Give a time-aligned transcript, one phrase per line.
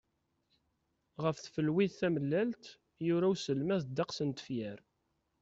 [1.23, 2.63] Ɣef tfelwit tamellalt,
[3.07, 4.79] yura uselmad ddeqs n tefyar.